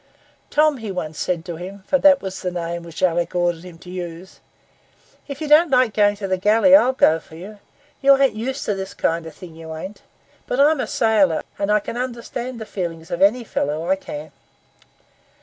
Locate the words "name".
2.49-2.81